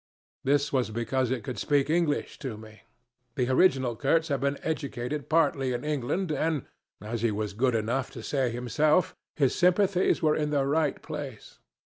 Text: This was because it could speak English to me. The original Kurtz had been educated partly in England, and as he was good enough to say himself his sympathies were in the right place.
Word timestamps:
This 0.43 0.73
was 0.73 0.89
because 0.89 1.29
it 1.29 1.43
could 1.43 1.59
speak 1.59 1.87
English 1.87 2.39
to 2.39 2.57
me. 2.57 2.81
The 3.35 3.49
original 3.49 3.95
Kurtz 3.95 4.29
had 4.29 4.41
been 4.41 4.57
educated 4.63 5.29
partly 5.29 5.73
in 5.73 5.83
England, 5.85 6.31
and 6.31 6.65
as 6.99 7.21
he 7.21 7.29
was 7.29 7.53
good 7.53 7.75
enough 7.75 8.09
to 8.13 8.23
say 8.23 8.49
himself 8.49 9.15
his 9.35 9.53
sympathies 9.53 10.19
were 10.19 10.35
in 10.35 10.49
the 10.49 10.65
right 10.65 10.99
place. 11.03 11.59